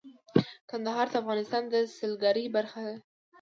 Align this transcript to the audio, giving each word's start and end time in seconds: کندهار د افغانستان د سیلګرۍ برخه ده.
کندهار 0.69 1.07
د 1.09 1.15
افغانستان 1.21 1.63
د 1.73 1.75
سیلګرۍ 1.95 2.45
برخه 2.55 2.81
ده. 2.87 2.95